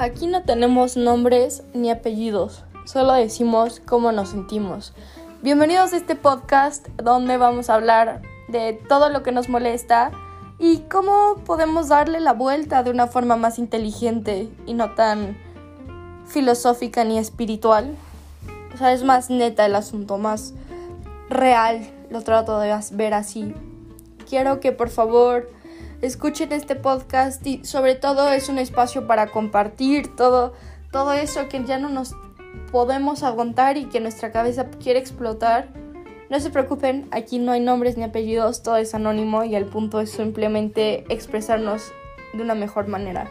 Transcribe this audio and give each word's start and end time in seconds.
Aquí 0.00 0.26
no 0.26 0.44
tenemos 0.44 0.96
nombres 0.96 1.62
ni 1.74 1.90
apellidos, 1.90 2.64
solo 2.86 3.12
decimos 3.12 3.82
cómo 3.84 4.12
nos 4.12 4.30
sentimos. 4.30 4.94
Bienvenidos 5.42 5.92
a 5.92 5.98
este 5.98 6.16
podcast 6.16 6.88
donde 6.96 7.36
vamos 7.36 7.68
a 7.68 7.74
hablar 7.74 8.22
de 8.48 8.80
todo 8.88 9.10
lo 9.10 9.22
que 9.22 9.30
nos 9.30 9.50
molesta 9.50 10.10
y 10.58 10.78
cómo 10.90 11.36
podemos 11.44 11.88
darle 11.88 12.18
la 12.20 12.32
vuelta 12.32 12.82
de 12.82 12.90
una 12.90 13.08
forma 13.08 13.36
más 13.36 13.58
inteligente 13.58 14.48
y 14.64 14.72
no 14.72 14.94
tan 14.94 15.36
filosófica 16.24 17.04
ni 17.04 17.18
espiritual. 17.18 17.94
O 18.72 18.78
sea, 18.78 18.94
es 18.94 19.04
más 19.04 19.28
neta 19.28 19.66
el 19.66 19.74
asunto, 19.74 20.16
más 20.16 20.54
real. 21.28 21.86
Lo 22.08 22.22
trato 22.22 22.58
de 22.58 22.74
ver 22.92 23.12
así. 23.12 23.54
Quiero 24.26 24.60
que 24.60 24.72
por 24.72 24.88
favor 24.88 25.50
escuchen 26.02 26.52
este 26.52 26.76
podcast 26.76 27.46
y 27.46 27.64
sobre 27.64 27.94
todo 27.94 28.32
es 28.32 28.48
un 28.48 28.58
espacio 28.58 29.06
para 29.06 29.28
compartir 29.28 30.14
todo, 30.16 30.54
todo 30.90 31.12
eso 31.12 31.48
que 31.48 31.64
ya 31.64 31.78
no 31.78 31.88
nos 31.88 32.14
podemos 32.72 33.22
aguantar 33.22 33.76
y 33.76 33.86
que 33.86 34.00
nuestra 34.00 34.32
cabeza 34.32 34.68
quiere 34.70 34.98
explotar. 34.98 35.68
No 36.30 36.38
se 36.38 36.50
preocupen, 36.50 37.08
aquí 37.10 37.38
no 37.38 37.52
hay 37.52 37.60
nombres 37.60 37.96
ni 37.96 38.04
apellidos, 38.04 38.62
todo 38.62 38.76
es 38.76 38.94
anónimo 38.94 39.44
y 39.44 39.56
el 39.56 39.66
punto 39.66 40.00
es 40.00 40.10
simplemente 40.10 41.04
expresarnos 41.12 41.92
de 42.32 42.42
una 42.42 42.54
mejor 42.54 42.86
manera. 42.86 43.30